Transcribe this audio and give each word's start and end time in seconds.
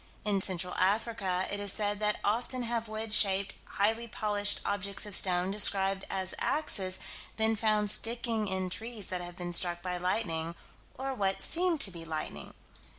In 0.25 0.41
Central 0.41 0.73
Africa, 0.79 1.45
it 1.51 1.59
is 1.59 1.71
said 1.71 1.99
that 1.99 2.19
often 2.23 2.63
have 2.63 2.87
wedge 2.87 3.13
shaped, 3.13 3.53
highly 3.65 4.07
polished 4.07 4.59
objects 4.65 5.05
of 5.05 5.15
stone, 5.15 5.51
described 5.51 6.05
as 6.09 6.33
"axes," 6.39 6.97
been 7.37 7.55
found 7.55 7.87
sticking 7.91 8.47
in 8.47 8.71
trees 8.71 9.09
that 9.09 9.21
have 9.21 9.37
been 9.37 9.53
struck 9.53 9.83
by 9.83 9.97
lightning 9.99 10.55
or 10.97 11.09
by 11.11 11.19
what 11.19 11.43
seemed 11.43 11.81
to 11.81 11.91
be 11.91 12.03
lightning. 12.03 12.55